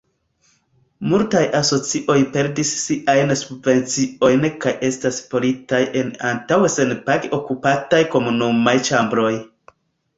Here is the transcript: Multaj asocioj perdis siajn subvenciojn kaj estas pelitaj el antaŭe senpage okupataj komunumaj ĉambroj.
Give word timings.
Multaj 1.09 1.43
asocioj 1.59 2.15
perdis 2.37 2.71
siajn 2.85 3.35
subvenciojn 3.43 4.49
kaj 4.65 4.75
estas 4.91 5.23
pelitaj 5.35 5.85
el 6.03 6.13
antaŭe 6.35 6.75
senpage 6.81 7.35
okupataj 7.43 8.05
komunumaj 8.17 8.79
ĉambroj. 8.93 9.33